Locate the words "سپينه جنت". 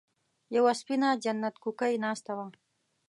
0.79-1.55